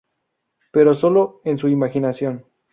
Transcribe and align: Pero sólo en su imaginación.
Pero 0.71 0.95
sólo 0.95 1.41
en 1.45 1.59
su 1.59 1.67
imaginación. 1.67 2.47